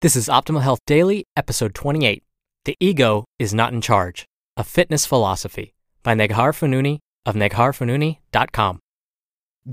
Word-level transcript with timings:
This 0.00 0.14
is 0.14 0.28
Optimal 0.28 0.62
Health 0.62 0.78
Daily, 0.86 1.24
episode 1.34 1.74
28. 1.74 2.22
The 2.66 2.76
Ego 2.78 3.24
is 3.40 3.52
Not 3.52 3.72
in 3.72 3.80
Charge, 3.80 4.26
a 4.56 4.62
Fitness 4.62 5.04
Philosophy 5.04 5.74
by 6.04 6.14
Neghar 6.14 6.54
Fonooni 6.54 7.00
of 7.26 7.34
negharfonooni.com. 7.34 8.78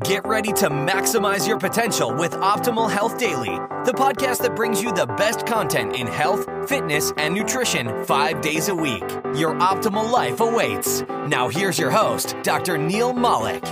Get 0.04 0.26
ready 0.26 0.52
to 0.54 0.70
maximize 0.72 1.48
your 1.48 1.60
potential 1.60 2.12
with 2.12 2.32
Optimal 2.32 2.90
Health 2.90 3.20
Daily, 3.20 3.56
the 3.86 3.94
podcast 3.94 4.42
that 4.42 4.56
brings 4.56 4.82
you 4.82 4.92
the 4.92 5.06
best 5.06 5.46
content 5.46 5.96
in 5.96 6.08
health, 6.08 6.48
fitness, 6.68 7.14
and 7.18 7.36
nutrition 7.36 8.04
five 8.06 8.42
days 8.42 8.68
a 8.68 8.74
week. 8.74 9.08
Your 9.36 9.54
optimal 9.60 10.12
life 10.12 10.40
awaits. 10.40 11.04
Now, 11.28 11.50
here's 11.50 11.78
your 11.78 11.92
host, 11.92 12.36
Dr. 12.42 12.80
Neil 12.80 13.14
Malik. 13.14 13.64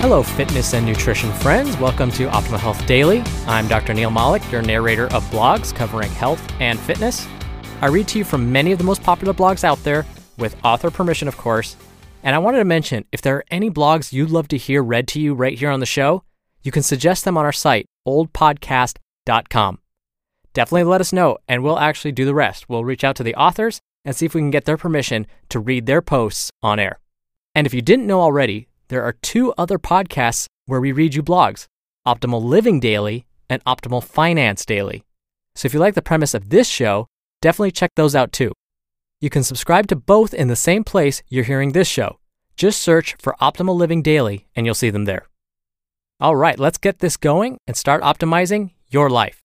Hello, 0.00 0.22
fitness 0.22 0.72
and 0.72 0.86
nutrition 0.86 1.30
friends. 1.30 1.76
Welcome 1.76 2.10
to 2.12 2.26
Optimal 2.28 2.58
Health 2.58 2.86
Daily. 2.86 3.22
I'm 3.46 3.68
Dr. 3.68 3.92
Neil 3.92 4.10
Malik, 4.10 4.42
your 4.50 4.62
narrator 4.62 5.12
of 5.12 5.22
blogs 5.24 5.74
covering 5.74 6.10
health 6.12 6.42
and 6.58 6.80
fitness. 6.80 7.28
I 7.82 7.88
read 7.88 8.08
to 8.08 8.18
you 8.18 8.24
from 8.24 8.50
many 8.50 8.72
of 8.72 8.78
the 8.78 8.84
most 8.84 9.02
popular 9.02 9.34
blogs 9.34 9.62
out 9.62 9.76
there, 9.84 10.06
with 10.38 10.56
author 10.64 10.90
permission, 10.90 11.28
of 11.28 11.36
course. 11.36 11.76
And 12.22 12.34
I 12.34 12.38
wanted 12.38 12.60
to 12.60 12.64
mention 12.64 13.04
if 13.12 13.20
there 13.20 13.36
are 13.36 13.44
any 13.50 13.70
blogs 13.70 14.10
you'd 14.10 14.30
love 14.30 14.48
to 14.48 14.56
hear 14.56 14.82
read 14.82 15.06
to 15.08 15.20
you 15.20 15.34
right 15.34 15.58
here 15.58 15.70
on 15.70 15.80
the 15.80 15.86
show, 15.86 16.24
you 16.62 16.72
can 16.72 16.82
suggest 16.82 17.26
them 17.26 17.36
on 17.36 17.44
our 17.44 17.52
site, 17.52 17.84
oldpodcast.com. 18.08 19.78
Definitely 20.54 20.84
let 20.84 21.02
us 21.02 21.12
know, 21.12 21.36
and 21.46 21.62
we'll 21.62 21.78
actually 21.78 22.12
do 22.12 22.24
the 22.24 22.34
rest. 22.34 22.70
We'll 22.70 22.86
reach 22.86 23.04
out 23.04 23.16
to 23.16 23.22
the 23.22 23.34
authors 23.34 23.80
and 24.06 24.16
see 24.16 24.24
if 24.24 24.34
we 24.34 24.40
can 24.40 24.50
get 24.50 24.64
their 24.64 24.78
permission 24.78 25.26
to 25.50 25.60
read 25.60 25.84
their 25.84 26.00
posts 26.00 26.50
on 26.62 26.80
air. 26.80 27.00
And 27.54 27.66
if 27.66 27.74
you 27.74 27.82
didn't 27.82 28.06
know 28.06 28.22
already, 28.22 28.68
there 28.90 29.04
are 29.04 29.14
two 29.22 29.54
other 29.56 29.78
podcasts 29.78 30.46
where 30.66 30.80
we 30.80 30.92
read 30.92 31.14
you 31.14 31.22
blogs 31.22 31.66
Optimal 32.06 32.42
Living 32.42 32.80
Daily 32.80 33.24
and 33.48 33.64
Optimal 33.64 34.02
Finance 34.02 34.66
Daily. 34.66 35.04
So 35.54 35.66
if 35.66 35.74
you 35.74 35.80
like 35.80 35.94
the 35.94 36.02
premise 36.02 36.34
of 36.34 36.50
this 36.50 36.68
show, 36.68 37.06
definitely 37.40 37.70
check 37.70 37.90
those 37.94 38.14
out 38.14 38.32
too. 38.32 38.52
You 39.20 39.30
can 39.30 39.44
subscribe 39.44 39.86
to 39.88 39.96
both 39.96 40.34
in 40.34 40.48
the 40.48 40.56
same 40.56 40.82
place 40.82 41.22
you're 41.28 41.44
hearing 41.44 41.72
this 41.72 41.88
show. 41.88 42.18
Just 42.56 42.82
search 42.82 43.14
for 43.20 43.36
Optimal 43.40 43.76
Living 43.76 44.02
Daily 44.02 44.48
and 44.56 44.66
you'll 44.66 44.74
see 44.74 44.90
them 44.90 45.04
there. 45.04 45.26
All 46.18 46.36
right, 46.36 46.58
let's 46.58 46.78
get 46.78 46.98
this 46.98 47.16
going 47.16 47.58
and 47.66 47.76
start 47.76 48.02
optimizing 48.02 48.72
your 48.88 49.08
life. 49.08 49.40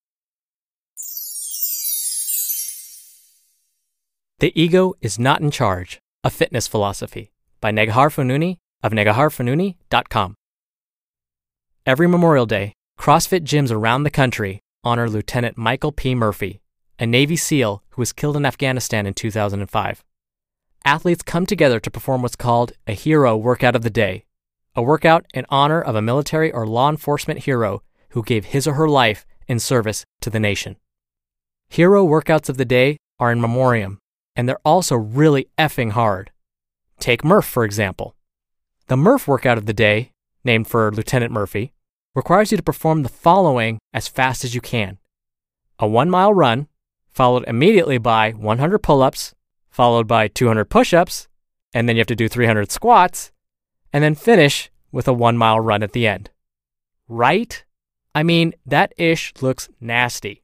The 4.39 4.59
Ego 4.59 4.95
is 5.01 5.19
Not 5.19 5.41
in 5.41 5.51
Charge, 5.51 5.99
a 6.23 6.29
Fitness 6.29 6.67
Philosophy 6.67 7.31
by 7.61 7.71
Neghar 7.71 8.09
Fonooni 8.09 8.57
of 8.85 8.91
negharfonooni.com. 8.91 10.35
Every 11.87 12.07
Memorial 12.07 12.45
Day, 12.45 12.73
CrossFit 12.99 13.41
gyms 13.41 13.71
around 13.71 14.03
the 14.03 14.11
country 14.11 14.59
honor 14.83 15.09
Lieutenant 15.09 15.57
Michael 15.57 15.91
P. 15.91 16.13
Murphy, 16.13 16.61
a 16.99 17.07
Navy 17.07 17.35
SEAL 17.35 17.81
who 17.89 18.01
was 18.03 18.13
killed 18.13 18.37
in 18.37 18.45
Afghanistan 18.45 19.07
in 19.07 19.15
2005. 19.15 20.03
Athletes 20.85 21.23
come 21.23 21.47
together 21.47 21.79
to 21.79 21.89
perform 21.89 22.21
what's 22.21 22.35
called 22.35 22.73
a 22.85 22.93
hero 22.93 23.35
workout 23.35 23.75
of 23.75 23.81
the 23.81 23.89
day, 23.89 24.23
a 24.75 24.83
workout 24.83 25.25
in 25.33 25.47
honor 25.49 25.81
of 25.81 25.95
a 25.95 26.01
military 26.01 26.51
or 26.51 26.67
law 26.67 26.87
enforcement 26.87 27.39
hero 27.39 27.81
who 28.09 28.21
gave 28.21 28.45
his 28.45 28.67
or 28.67 28.73
her 28.73 28.87
life 28.87 29.25
in 29.47 29.57
service 29.57 30.05
to 30.21 30.29
the 30.29 30.39
nation. 30.39 30.75
Hero 31.69 32.05
workouts 32.05 32.49
of 32.49 32.57
the 32.57 32.65
day 32.65 32.97
are 33.19 33.31
in 33.31 33.41
memoriam, 33.41 33.97
and 34.35 34.47
they're 34.47 34.59
also 34.63 34.95
really 34.95 35.49
effing 35.57 35.91
hard. 35.91 36.29
Take 36.99 37.25
Murph, 37.25 37.45
for 37.45 37.65
example. 37.65 38.15
The 38.87 38.97
Murph 38.97 39.27
workout 39.27 39.57
of 39.57 39.65
the 39.65 39.73
day, 39.73 40.11
named 40.43 40.67
for 40.67 40.91
Lieutenant 40.91 41.31
Murphy, 41.31 41.73
requires 42.13 42.51
you 42.51 42.57
to 42.57 42.63
perform 42.63 43.01
the 43.01 43.09
following 43.09 43.79
as 43.93 44.07
fast 44.07 44.43
as 44.43 44.53
you 44.53 44.61
can 44.61 44.99
a 45.79 45.87
one 45.87 46.09
mile 46.09 46.33
run, 46.33 46.67
followed 47.11 47.43
immediately 47.47 47.97
by 47.97 48.31
100 48.31 48.79
pull 48.79 49.01
ups, 49.01 49.33
followed 49.69 50.07
by 50.07 50.27
200 50.27 50.65
push 50.65 50.93
ups, 50.93 51.27
and 51.73 51.89
then 51.89 51.95
you 51.95 51.99
have 51.99 52.07
to 52.07 52.15
do 52.15 52.29
300 52.29 52.71
squats, 52.71 53.31
and 53.91 54.03
then 54.03 54.15
finish 54.15 54.69
with 54.91 55.07
a 55.07 55.13
one 55.13 55.35
mile 55.35 55.59
run 55.59 55.81
at 55.81 55.91
the 55.91 56.07
end. 56.07 56.29
Right? 57.09 57.65
I 58.13 58.21
mean, 58.21 58.53
that 58.67 58.93
ish 58.97 59.33
looks 59.41 59.67
nasty. 59.81 60.43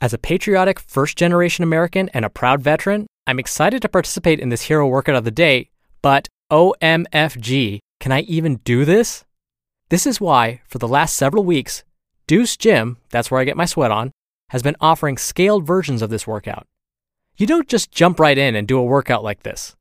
As 0.00 0.14
a 0.14 0.18
patriotic 0.18 0.78
first 0.78 1.18
generation 1.18 1.64
American 1.64 2.08
and 2.10 2.24
a 2.24 2.30
proud 2.30 2.62
veteran, 2.62 3.06
I'm 3.26 3.40
excited 3.40 3.82
to 3.82 3.88
participate 3.88 4.40
in 4.40 4.48
this 4.48 4.62
hero 4.62 4.86
workout 4.86 5.16
of 5.16 5.24
the 5.24 5.30
day, 5.30 5.68
but 6.00 6.28
OMFG, 6.50 7.78
can 8.00 8.12
I 8.12 8.20
even 8.22 8.56
do 8.64 8.84
this? 8.84 9.24
This 9.88 10.06
is 10.06 10.20
why, 10.20 10.60
for 10.66 10.78
the 10.78 10.88
last 10.88 11.14
several 11.14 11.44
weeks, 11.44 11.84
Deuce 12.26 12.56
Gym, 12.56 12.96
that's 13.10 13.30
where 13.30 13.40
I 13.40 13.44
get 13.44 13.56
my 13.56 13.64
sweat 13.64 13.90
on, 13.90 14.10
has 14.50 14.62
been 14.62 14.76
offering 14.80 15.16
scaled 15.16 15.66
versions 15.66 16.02
of 16.02 16.10
this 16.10 16.26
workout. 16.26 16.66
You 17.36 17.46
don't 17.46 17.68
just 17.68 17.92
jump 17.92 18.18
right 18.18 18.36
in 18.36 18.54
and 18.54 18.66
do 18.66 18.78
a 18.78 18.84
workout 18.84 19.22
like 19.22 19.42
this. 19.42 19.76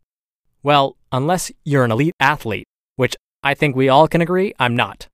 Well, 0.61 0.95
unless 1.11 1.51
you're 1.63 1.85
an 1.85 1.91
elite 1.91 2.13
athlete, 2.19 2.67
which 2.95 3.15
I 3.43 3.53
think 3.53 3.75
we 3.75 3.89
all 3.89 4.07
can 4.07 4.21
agree 4.21 4.53
I'm 4.59 4.75
not. 4.75 5.07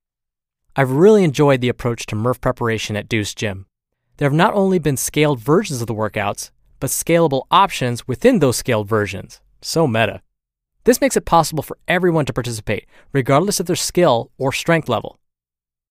I've 0.75 0.91
really 0.91 1.23
enjoyed 1.23 1.61
the 1.61 1.69
approach 1.69 2.05
to 2.07 2.15
Murph 2.15 2.41
preparation 2.41 2.95
at 2.95 3.07
Deuce 3.07 3.33
Gym. 3.33 3.65
There 4.17 4.27
have 4.29 4.35
not 4.35 4.53
only 4.53 4.79
been 4.79 4.97
scaled 4.97 5.39
versions 5.39 5.79
of 5.79 5.87
the 5.87 5.93
workouts, 5.93 6.51
but 6.79 6.89
scalable 6.89 7.43
options 7.49 8.07
within 8.07 8.39
those 8.39 8.57
scaled 8.57 8.87
versions. 8.89 9.39
So 9.61 9.87
meta. 9.87 10.21
This 10.85 11.01
makes 11.01 11.17
it 11.17 11.25
possible 11.25 11.63
for 11.63 11.77
everyone 11.87 12.25
to 12.25 12.33
participate, 12.33 12.85
regardless 13.11 13.59
of 13.59 13.65
their 13.65 13.75
skill 13.75 14.31
or 14.37 14.51
strength 14.51 14.87
level. 14.87 15.19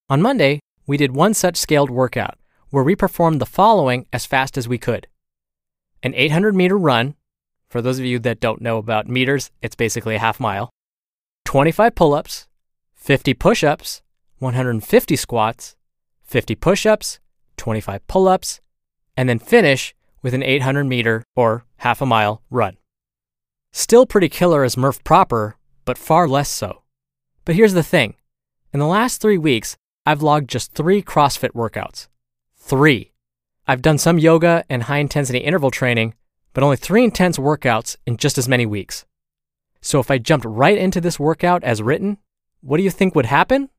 On 0.08 0.22
Monday, 0.22 0.60
we 0.86 0.96
did 0.96 1.14
one 1.14 1.34
such 1.34 1.56
scaled 1.56 1.90
workout 1.90 2.38
where 2.70 2.84
we 2.84 2.96
performed 2.96 3.40
the 3.40 3.46
following 3.46 4.06
as 4.12 4.26
fast 4.26 4.56
as 4.56 4.66
we 4.66 4.78
could 4.78 5.06
an 6.02 6.14
800 6.14 6.54
meter 6.54 6.76
run. 6.76 7.14
For 7.68 7.80
those 7.80 7.98
of 7.98 8.04
you 8.04 8.18
that 8.20 8.38
don't 8.38 8.60
know 8.60 8.76
about 8.76 9.08
meters, 9.08 9.50
it's 9.62 9.74
basically 9.74 10.14
a 10.14 10.18
half 10.18 10.38
mile, 10.38 10.70
25 11.46 11.94
pull 11.94 12.14
ups, 12.14 12.46
50 12.94 13.34
push 13.34 13.64
ups, 13.64 14.02
150 14.38 15.16
squats, 15.16 15.76
50 16.24 16.54
push 16.54 16.84
ups, 16.84 17.20
25 17.56 18.06
pull 18.06 18.28
ups, 18.28 18.60
and 19.16 19.28
then 19.28 19.38
finish 19.38 19.94
with 20.22 20.34
an 20.34 20.42
800 20.42 20.84
meter 20.84 21.24
or 21.34 21.64
half 21.78 22.02
a 22.02 22.06
mile 22.06 22.42
run. 22.50 22.76
Still 23.76 24.06
pretty 24.06 24.28
killer 24.28 24.62
as 24.62 24.76
Murph 24.76 25.02
proper, 25.02 25.56
but 25.84 25.98
far 25.98 26.28
less 26.28 26.48
so. 26.48 26.84
But 27.44 27.56
here's 27.56 27.72
the 27.72 27.82
thing 27.82 28.14
in 28.72 28.78
the 28.78 28.86
last 28.86 29.20
three 29.20 29.36
weeks, 29.36 29.76
I've 30.06 30.22
logged 30.22 30.48
just 30.48 30.74
three 30.74 31.02
CrossFit 31.02 31.50
workouts. 31.54 32.06
Three. 32.56 33.10
I've 33.66 33.82
done 33.82 33.98
some 33.98 34.20
yoga 34.20 34.64
and 34.70 34.84
high 34.84 34.98
intensity 34.98 35.40
interval 35.40 35.72
training, 35.72 36.14
but 36.52 36.62
only 36.62 36.76
three 36.76 37.02
intense 37.02 37.36
workouts 37.36 37.96
in 38.06 38.16
just 38.16 38.38
as 38.38 38.48
many 38.48 38.64
weeks. 38.64 39.06
So 39.80 39.98
if 39.98 40.08
I 40.08 40.18
jumped 40.18 40.46
right 40.46 40.78
into 40.78 41.00
this 41.00 41.18
workout 41.18 41.64
as 41.64 41.82
written, 41.82 42.18
what 42.60 42.76
do 42.76 42.84
you 42.84 42.90
think 42.90 43.16
would 43.16 43.26
happen? 43.26 43.70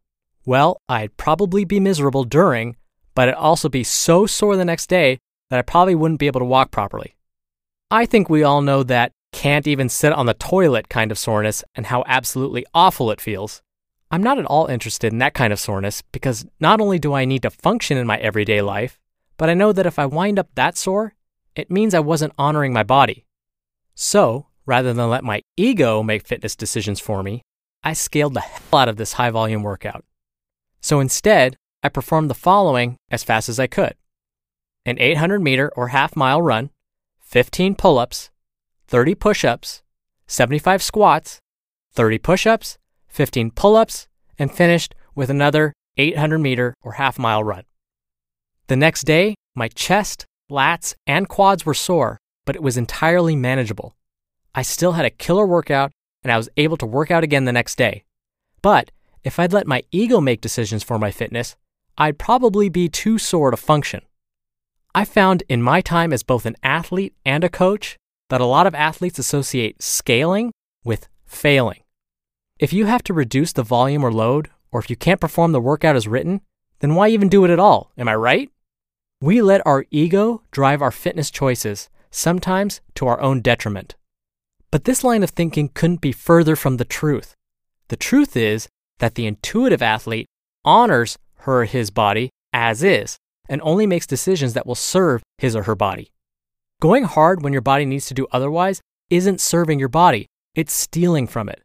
Well, 0.45 0.75
I'd 0.89 1.15
probably 1.15 1.63
be 1.63 1.79
miserable 1.79 2.25
during, 2.25 2.75
but 3.13 3.29
I'd 3.29 3.35
also 3.35 3.69
be 3.69 3.85
so 3.85 4.25
sore 4.25 4.57
the 4.57 4.65
next 4.65 4.87
day 4.87 5.19
that 5.49 5.59
I 5.59 5.61
probably 5.61 5.95
wouldn't 5.95 6.19
be 6.19 6.27
able 6.27 6.41
to 6.41 6.45
walk 6.45 6.69
properly. 6.69 7.15
I 7.89 8.05
think 8.05 8.29
we 8.29 8.43
all 8.43 8.61
know 8.61 8.83
that 8.83 9.13
can't 9.35 9.67
even 9.67 9.89
sit 9.89 10.13
on 10.13 10.27
the 10.27 10.33
toilet 10.33 10.87
kind 10.87 11.11
of 11.11 11.19
soreness 11.19 11.61
and 11.75 11.87
how 11.87 12.05
absolutely 12.07 12.65
awful 12.73 13.11
it 13.11 13.19
feels. 13.19 13.61
I'm 14.09 14.23
not 14.23 14.39
at 14.39 14.45
all 14.45 14.67
interested 14.67 15.11
in 15.11 15.19
that 15.19 15.33
kind 15.33 15.51
of 15.51 15.59
soreness 15.59 16.01
because 16.13 16.45
not 16.61 16.79
only 16.79 16.99
do 16.99 17.13
I 17.13 17.25
need 17.25 17.41
to 17.41 17.49
function 17.49 17.97
in 17.97 18.07
my 18.07 18.17
everyday 18.17 18.61
life, 18.61 18.97
but 19.35 19.49
I 19.49 19.53
know 19.53 19.73
that 19.73 19.85
if 19.85 19.99
I 19.99 20.05
wind 20.05 20.39
up 20.39 20.47
that 20.55 20.77
sore, 20.77 21.15
it 21.53 21.69
means 21.69 21.93
I 21.93 21.99
wasn't 21.99 22.31
honoring 22.37 22.71
my 22.71 22.83
body. 22.83 23.25
So, 23.93 24.47
rather 24.65 24.93
than 24.93 25.09
let 25.09 25.25
my 25.25 25.41
ego 25.57 26.01
make 26.01 26.25
fitness 26.25 26.55
decisions 26.55 27.01
for 27.01 27.21
me, 27.21 27.41
I 27.83 27.91
scaled 27.91 28.35
the 28.35 28.39
hell 28.39 28.79
out 28.79 28.87
of 28.87 28.95
this 28.95 29.13
high 29.13 29.31
volume 29.31 29.63
workout. 29.63 30.05
So 30.79 31.01
instead, 31.01 31.57
I 31.83 31.89
performed 31.89 32.29
the 32.29 32.35
following 32.35 32.95
as 33.11 33.25
fast 33.25 33.49
as 33.49 33.59
I 33.59 33.67
could 33.67 33.95
an 34.85 34.97
800 34.97 35.41
meter 35.41 35.73
or 35.75 35.89
half 35.89 36.15
mile 36.15 36.41
run, 36.41 36.69
15 37.19 37.75
pull 37.75 37.99
ups, 37.99 38.29
30 38.87 39.15
push 39.15 39.43
ups, 39.43 39.81
75 40.27 40.81
squats, 40.81 41.39
30 41.93 42.17
push 42.19 42.45
ups, 42.45 42.77
15 43.07 43.51
pull 43.51 43.75
ups, 43.75 44.07
and 44.37 44.51
finished 44.51 44.93
with 45.15 45.29
another 45.29 45.73
800 45.97 46.39
meter 46.39 46.73
or 46.83 46.93
half 46.93 47.17
mile 47.17 47.43
run. 47.43 47.63
The 48.67 48.75
next 48.75 49.03
day, 49.03 49.35
my 49.55 49.67
chest, 49.69 50.25
lats, 50.51 50.93
and 51.07 51.29
quads 51.29 51.65
were 51.65 51.73
sore, 51.73 52.17
but 52.45 52.55
it 52.55 52.61
was 52.61 52.77
entirely 52.77 53.35
manageable. 53.35 53.95
I 54.53 54.61
still 54.61 54.93
had 54.93 55.05
a 55.05 55.09
killer 55.09 55.45
workout 55.45 55.91
and 56.23 56.31
I 56.31 56.37
was 56.37 56.49
able 56.57 56.77
to 56.77 56.85
work 56.85 57.11
out 57.11 57.23
again 57.23 57.45
the 57.45 57.53
next 57.53 57.77
day. 57.77 58.03
But 58.61 58.91
if 59.23 59.39
I'd 59.39 59.53
let 59.53 59.67
my 59.67 59.83
ego 59.91 60.19
make 60.19 60.41
decisions 60.41 60.83
for 60.83 60.97
my 60.99 61.11
fitness, 61.11 61.55
I'd 61.97 62.17
probably 62.17 62.69
be 62.69 62.89
too 62.89 63.17
sore 63.17 63.51
to 63.51 63.57
function. 63.57 64.01
I 64.93 65.05
found 65.05 65.43
in 65.49 65.61
my 65.61 65.81
time 65.81 66.11
as 66.11 66.23
both 66.23 66.45
an 66.45 66.55
athlete 66.63 67.13
and 67.25 67.43
a 67.43 67.49
coach 67.49 67.97
that 68.29 68.41
a 68.41 68.45
lot 68.45 68.67
of 68.67 68.75
athletes 68.75 69.19
associate 69.19 69.81
scaling 69.81 70.51
with 70.83 71.07
failing. 71.25 71.81
If 72.59 72.73
you 72.73 72.85
have 72.85 73.03
to 73.03 73.13
reduce 73.13 73.53
the 73.53 73.63
volume 73.63 74.03
or 74.03 74.11
load, 74.11 74.49
or 74.71 74.79
if 74.79 74.89
you 74.89 74.95
can't 74.95 75.21
perform 75.21 75.51
the 75.51 75.61
workout 75.61 75.95
as 75.95 76.07
written, 76.07 76.41
then 76.79 76.95
why 76.95 77.09
even 77.09 77.29
do 77.29 77.45
it 77.45 77.51
at 77.51 77.59
all? 77.59 77.91
Am 77.97 78.07
I 78.07 78.15
right? 78.15 78.49
We 79.21 79.41
let 79.41 79.65
our 79.65 79.85
ego 79.91 80.41
drive 80.51 80.81
our 80.81 80.91
fitness 80.91 81.31
choices, 81.31 81.89
sometimes 82.11 82.81
to 82.95 83.07
our 83.07 83.19
own 83.21 83.41
detriment. 83.41 83.95
But 84.71 84.83
this 84.83 85.03
line 85.03 85.23
of 85.23 85.29
thinking 85.29 85.69
couldn't 85.73 86.01
be 86.01 86.11
further 86.11 86.55
from 86.55 86.77
the 86.77 86.85
truth. 86.85 87.33
The 87.87 87.95
truth 87.95 88.35
is 88.35 88.67
that 88.99 89.15
the 89.15 89.25
intuitive 89.25 89.81
athlete 89.81 90.27
honors 90.63 91.17
her 91.39 91.61
or 91.61 91.65
his 91.65 91.91
body 91.91 92.29
as 92.51 92.83
is 92.83 93.17
and 93.47 93.61
only 93.61 93.85
makes 93.85 94.07
decisions 94.07 94.53
that 94.53 94.65
will 94.65 94.75
serve 94.75 95.21
his 95.37 95.55
or 95.55 95.63
her 95.63 95.75
body. 95.75 96.09
Going 96.81 97.05
hard 97.05 97.41
when 97.41 97.53
your 97.53 97.61
body 97.61 97.85
needs 97.85 98.05
to 98.07 98.13
do 98.13 98.27
otherwise 98.31 98.81
isn't 99.09 99.39
serving 99.39 99.79
your 99.79 99.89
body, 99.89 100.27
it's 100.55 100.73
stealing 100.73 101.25
from 101.25 101.47
it. 101.47 101.63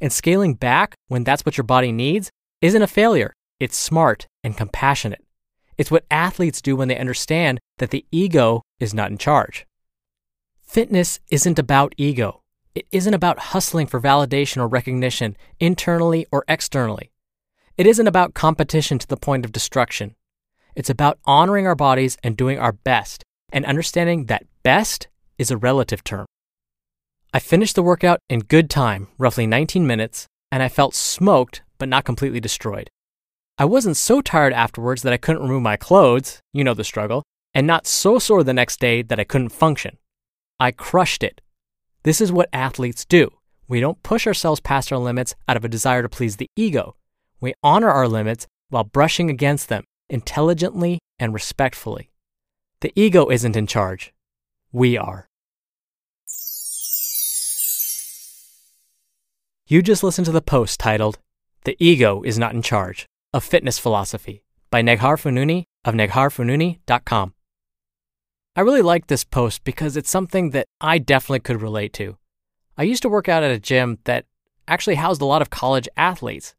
And 0.00 0.12
scaling 0.12 0.54
back 0.54 0.94
when 1.08 1.24
that's 1.24 1.44
what 1.44 1.56
your 1.56 1.64
body 1.64 1.92
needs 1.92 2.30
isn't 2.62 2.82
a 2.82 2.86
failure, 2.86 3.34
it's 3.60 3.76
smart 3.76 4.26
and 4.42 4.56
compassionate. 4.56 5.24
It's 5.76 5.90
what 5.90 6.06
athletes 6.10 6.62
do 6.62 6.76
when 6.76 6.88
they 6.88 6.98
understand 6.98 7.60
that 7.78 7.90
the 7.90 8.06
ego 8.10 8.62
is 8.80 8.94
not 8.94 9.10
in 9.10 9.18
charge. 9.18 9.66
Fitness 10.62 11.20
isn't 11.28 11.58
about 11.58 11.94
ego. 11.96 12.42
It 12.74 12.86
isn't 12.90 13.14
about 13.14 13.38
hustling 13.38 13.86
for 13.86 14.00
validation 14.00 14.58
or 14.58 14.68
recognition, 14.68 15.36
internally 15.60 16.26
or 16.30 16.44
externally. 16.48 17.10
It 17.76 17.86
isn't 17.86 18.06
about 18.06 18.34
competition 18.34 18.98
to 18.98 19.06
the 19.06 19.16
point 19.16 19.44
of 19.44 19.52
destruction. 19.52 20.14
It's 20.74 20.90
about 20.90 21.18
honoring 21.24 21.66
our 21.66 21.74
bodies 21.74 22.16
and 22.22 22.36
doing 22.36 22.58
our 22.58 22.72
best, 22.72 23.24
and 23.52 23.64
understanding 23.64 24.26
that 24.26 24.46
best 24.62 25.08
is 25.38 25.50
a 25.50 25.56
relative 25.56 26.04
term. 26.04 26.26
I 27.32 27.38
finished 27.38 27.74
the 27.74 27.82
workout 27.82 28.20
in 28.28 28.40
good 28.40 28.70
time, 28.70 29.08
roughly 29.18 29.46
19 29.46 29.86
minutes, 29.86 30.26
and 30.50 30.62
I 30.62 30.68
felt 30.68 30.94
smoked 30.94 31.62
but 31.78 31.88
not 31.88 32.04
completely 32.04 32.40
destroyed. 32.40 32.88
I 33.58 33.64
wasn't 33.64 33.96
so 33.96 34.20
tired 34.20 34.52
afterwards 34.52 35.02
that 35.02 35.12
I 35.12 35.16
couldn't 35.16 35.42
remove 35.42 35.62
my 35.62 35.76
clothes, 35.76 36.40
you 36.52 36.64
know 36.64 36.74
the 36.74 36.84
struggle, 36.84 37.22
and 37.54 37.66
not 37.66 37.86
so 37.86 38.18
sore 38.18 38.44
the 38.44 38.54
next 38.54 38.80
day 38.80 39.02
that 39.02 39.20
I 39.20 39.24
couldn't 39.24 39.50
function. 39.50 39.98
I 40.60 40.70
crushed 40.70 41.22
it. 41.22 41.40
This 42.02 42.20
is 42.20 42.32
what 42.32 42.48
athletes 42.52 43.04
do. 43.04 43.30
We 43.68 43.80
don't 43.80 44.02
push 44.02 44.26
ourselves 44.26 44.60
past 44.60 44.92
our 44.92 44.98
limits 44.98 45.34
out 45.46 45.56
of 45.56 45.64
a 45.64 45.68
desire 45.68 46.02
to 46.02 46.08
please 46.08 46.36
the 46.36 46.48
ego. 46.56 46.96
We 47.40 47.54
honor 47.62 47.90
our 47.90 48.08
limits 48.08 48.46
while 48.70 48.84
brushing 48.84 49.28
against 49.28 49.68
them 49.68 49.84
intelligently 50.08 50.98
and 51.18 51.34
respectfully. 51.34 52.07
The 52.80 52.92
ego 52.94 53.28
isn't 53.28 53.56
in 53.56 53.66
charge. 53.66 54.14
We 54.70 54.96
are. 54.96 55.28
You 59.66 59.82
just 59.82 60.04
listened 60.04 60.26
to 60.26 60.32
the 60.32 60.40
post 60.40 60.78
titled, 60.78 61.18
The 61.64 61.76
Ego 61.80 62.22
is 62.22 62.38
Not 62.38 62.54
in 62.54 62.62
Charge, 62.62 63.06
a 63.34 63.40
Fitness 63.40 63.80
Philosophy 63.80 64.44
by 64.70 64.80
Neghar 64.82 65.18
Fonooni 65.18 65.64
of 65.84 65.94
negharfonooni.com. 65.94 67.34
I 68.54 68.60
really 68.60 68.82
like 68.82 69.08
this 69.08 69.24
post 69.24 69.64
because 69.64 69.96
it's 69.96 70.08
something 70.08 70.50
that 70.50 70.68
I 70.80 70.98
definitely 70.98 71.40
could 71.40 71.60
relate 71.60 71.92
to. 71.94 72.16
I 72.76 72.84
used 72.84 73.02
to 73.02 73.08
work 73.08 73.28
out 73.28 73.42
at 73.42 73.50
a 73.50 73.58
gym 73.58 73.98
that 74.04 74.24
actually 74.68 74.94
housed 74.94 75.20
a 75.20 75.26
lot 75.26 75.42
of 75.42 75.50
college 75.50 75.88
athletes. 75.96 76.54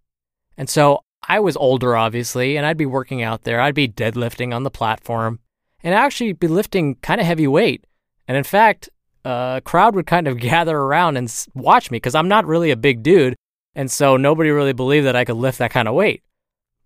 And 0.57 0.69
so 0.69 0.99
I 1.29 1.39
was 1.39 1.55
older, 1.55 1.95
obviously, 1.95 2.57
and 2.57 2.65
I'd 2.65 2.77
be 2.77 2.85
working 2.85 3.23
out 3.23 3.43
there. 3.43 3.61
I'd 3.61 3.73
be 3.73 3.87
deadlifting 3.87 4.53
on 4.53 4.63
the 4.63 4.69
platform 4.69 5.39
and 5.83 5.95
actually 5.95 6.33
be 6.33 6.47
lifting 6.47 6.95
kind 6.95 7.21
of 7.21 7.27
heavy 7.27 7.47
weight. 7.47 7.85
And 8.27 8.37
in 8.37 8.43
fact, 8.43 8.89
a 9.25 9.61
crowd 9.63 9.95
would 9.95 10.07
kind 10.07 10.27
of 10.27 10.39
gather 10.51 10.77
around 10.77 11.17
and 11.17 11.33
watch 11.53 11.91
me 11.91 11.97
because 11.97 12.15
I'm 12.15 12.27
not 12.27 12.45
really 12.45 12.71
a 12.71 12.77
big 12.77 13.03
dude. 13.03 13.35
And 13.75 13.89
so 13.89 14.17
nobody 14.17 14.49
really 14.49 14.73
believed 14.73 15.05
that 15.05 15.15
I 15.15 15.25
could 15.25 15.37
lift 15.37 15.59
that 15.59 15.71
kind 15.71 15.87
of 15.87 15.95
weight. 15.95 16.23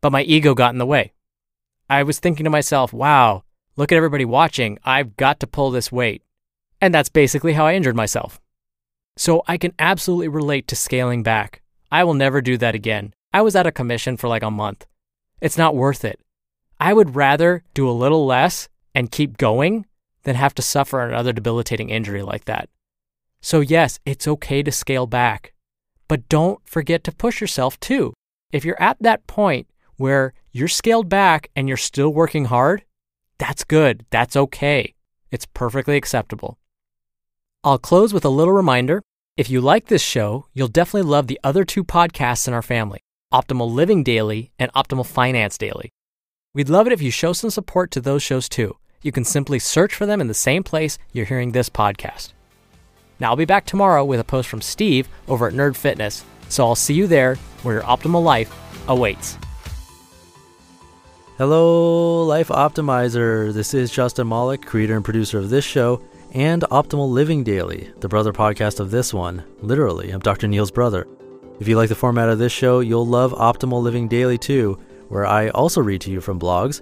But 0.02 0.12
my 0.12 0.24
ego 0.24 0.54
got 0.54 0.74
in 0.74 0.80
the 0.80 0.86
way. 0.86 1.14
I 1.90 2.04
was 2.04 2.20
thinking 2.20 2.44
to 2.44 2.50
myself, 2.50 2.92
wow, 2.94 3.44
Look 3.76 3.92
at 3.92 3.96
everybody 3.96 4.24
watching. 4.24 4.78
I've 4.84 5.18
got 5.18 5.40
to 5.40 5.48
pull 5.48 5.72
this 5.72 5.92
weight. 5.92 6.22
And 6.80 6.94
that's 6.94 7.10
basically 7.10 7.54
how 7.54 7.66
I 7.66 7.74
injured 7.74 7.96
myself. 7.96 8.40
So 9.18 9.44
I 9.48 9.58
can 9.58 9.74
absolutely 9.80 10.28
relate 10.28 10.68
to 10.68 10.76
scaling 10.76 11.24
back. 11.24 11.62
I 11.92 12.04
will 12.04 12.14
never 12.14 12.42
do 12.42 12.58
that 12.58 12.76
again. 12.76 13.14
I 13.34 13.42
was 13.42 13.56
out 13.56 13.66
of 13.66 13.74
commission 13.74 14.16
for 14.18 14.28
like 14.28 14.44
a 14.44 14.52
month. 14.52 14.86
It's 15.42 15.58
not 15.58 15.76
worth 15.76 16.06
it. 16.06 16.20
I 16.80 16.94
would 16.94 17.16
rather 17.16 17.64
do 17.74 17.90
a 17.90 17.92
little 17.92 18.26
less 18.26 18.70
and 18.96 19.12
keep 19.12 19.38
going 19.38 19.86
than 20.24 20.36
have 20.36 20.56
to 20.56 20.62
suffer 20.62 21.02
another 21.02 21.34
debilitating 21.34 21.90
injury 21.90 22.22
like 22.22 22.46
that. 22.46 22.70
So, 23.42 23.60
yes, 23.60 24.00
it's 24.06 24.28
okay 24.28 24.64
to 24.64 24.72
scale 24.72 25.06
back, 25.06 25.54
but 26.08 26.30
don't 26.30 26.60
forget 26.68 27.04
to 27.04 27.12
push 27.12 27.42
yourself 27.42 27.80
too. 27.80 28.14
If 28.52 28.64
you're 28.64 28.82
at 28.82 28.98
that 29.02 29.28
point 29.28 29.68
where 29.98 30.34
you're 30.52 30.68
scaled 30.68 31.10
back 31.10 31.50
and 31.56 31.68
you're 31.68 31.78
still 31.78 32.14
working 32.14 32.46
hard, 32.46 32.86
that's 33.38 33.64
good. 33.64 34.06
That's 34.12 34.36
okay. 34.36 34.94
It's 35.32 35.48
perfectly 35.48 35.98
acceptable. 35.98 36.58
I'll 37.64 37.80
close 37.80 38.14
with 38.14 38.24
a 38.24 38.30
little 38.30 38.54
reminder. 38.54 39.02
If 39.36 39.50
you 39.50 39.62
like 39.62 39.88
this 39.88 40.02
show, 40.04 40.46
you'll 40.54 40.68
definitely 40.68 41.10
love 41.10 41.28
the 41.28 41.40
other 41.44 41.66
two 41.66 41.84
podcasts 41.84 42.48
in 42.48 42.54
our 42.54 42.62
family 42.62 43.00
Optimal 43.34 43.72
Living 43.72 44.04
Daily 44.04 44.52
and 44.60 44.72
Optimal 44.74 45.08
Finance 45.08 45.58
Daily. 45.58 45.90
We'd 46.54 46.70
love 46.70 46.86
it 46.86 46.94
if 46.94 47.02
you 47.02 47.10
show 47.10 47.34
some 47.34 47.50
support 47.50 47.90
to 47.92 48.02
those 48.02 48.22
shows 48.22 48.48
too. 48.48 48.78
You 49.04 49.12
can 49.12 49.26
simply 49.26 49.60
search 49.60 49.94
for 49.94 50.06
them 50.06 50.22
in 50.22 50.28
the 50.28 50.34
same 50.34 50.64
place 50.64 50.98
you're 51.12 51.26
hearing 51.26 51.52
this 51.52 51.70
podcast. 51.70 52.32
Now, 53.20 53.32
I'll 53.32 53.36
be 53.36 53.44
back 53.44 53.66
tomorrow 53.66 54.04
with 54.06 54.22
a 54.22 54.24
post 54.24 54.48
from 54.48 54.62
Steve 54.62 55.10
over 55.28 55.46
at 55.46 55.54
Nerd 55.54 55.76
Fitness, 55.76 56.24
so 56.48 56.66
I'll 56.66 56.76
see 56.76 56.94
you 56.94 57.06
there 57.06 57.36
where 57.64 57.76
your 57.76 57.84
optimal 57.84 58.24
life 58.24 58.52
awaits. 58.88 59.38
Hello, 61.38 62.24
Life 62.24 62.48
Optimizer. 62.48 63.52
This 63.52 63.74
is 63.74 63.92
Justin 63.92 64.30
Malik, 64.30 64.66
creator 64.66 64.96
and 64.96 65.04
producer 65.04 65.38
of 65.38 65.50
this 65.50 65.66
show 65.66 66.02
and 66.34 66.64
Optimal 66.64 67.10
Living 67.10 67.44
Daily, 67.44 67.92
the 68.00 68.08
brother 68.08 68.32
podcast 68.32 68.80
of 68.80 68.90
this 68.90 69.14
one. 69.14 69.44
Literally, 69.62 70.12
I'm 70.12 70.22
Dr. 70.22 70.48
Neil's 70.48 70.72
brother. 70.72 71.08
If 71.60 71.68
you 71.68 71.76
like 71.76 71.90
the 71.90 71.96
format 71.96 72.30
of 72.30 72.40
this 72.40 72.54
show, 72.54 72.80
you'll 72.80 73.06
love 73.06 73.34
Optimal 73.34 73.82
Living 73.82 74.08
Daily 74.08 74.38
too, 74.38 74.80
where 75.10 75.26
I 75.26 75.50
also 75.50 75.82
read 75.82 76.02
to 76.02 76.12
you 76.12 76.22
from 76.22 76.40
blogs, 76.40 76.82